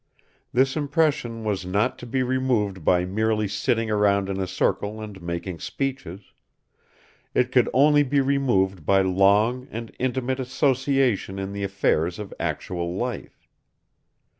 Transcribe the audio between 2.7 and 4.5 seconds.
by merely sitting around in a